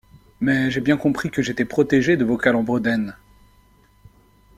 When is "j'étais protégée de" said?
1.43-2.25